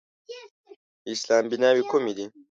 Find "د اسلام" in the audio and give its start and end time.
1.03-1.43